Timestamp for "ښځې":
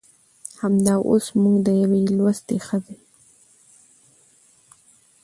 2.67-2.97